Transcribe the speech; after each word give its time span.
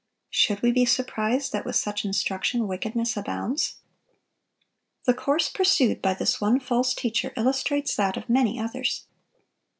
Should 0.31 0.63
we 0.63 0.71
be 0.71 0.83
surprised 0.83 1.51
that, 1.51 1.63
with 1.63 1.75
such 1.75 2.05
instruction, 2.05 2.67
wickedness 2.67 3.15
abounds? 3.15 3.75
The 5.05 5.13
course 5.13 5.47
pursued 5.47 6.01
by 6.01 6.15
this 6.15 6.41
one 6.41 6.59
false 6.59 6.95
teacher 6.95 7.31
illustrates 7.37 7.95
that 7.97 8.17
of 8.17 8.27
many 8.27 8.59
others. 8.59 9.05